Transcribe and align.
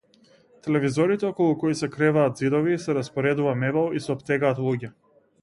Телевизорите 0.67 1.27
околу 1.29 1.57
кои 1.63 1.77
се 1.81 1.89
креваат 1.97 2.41
ѕидови, 2.47 2.79
се 2.87 2.97
распоредува 3.01 3.55
мебел 3.67 3.95
и 4.01 4.05
се 4.09 4.17
оптегаат 4.17 4.65
луѓе. 4.67 4.93